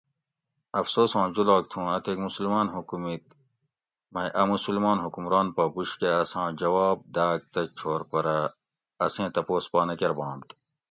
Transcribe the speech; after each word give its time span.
افسوساں 0.81 1.27
جولاگ 1.35 1.63
تھو 1.71 1.77
اوں 1.81 1.89
اتیک 1.97 2.17
مسلماۤن 2.27 2.67
حکومِت 2.75 3.23
مئ 4.13 4.27
اۤ 4.41 4.47
مسلمان 4.53 4.97
حکمران 5.05 5.47
پا 5.55 5.63
بُش 5.73 5.89
کہ 5.99 6.09
اساں 6.21 6.47
جواب 6.59 6.97
داۤگ 7.15 7.41
تہ 7.53 7.61
چھور 7.77 8.01
پرہ 8.11 8.37
اسیں 9.05 9.29
تپوس 9.35 9.65
پا 9.71 9.79
نہ 9.87 9.93
کربانت 9.99 10.47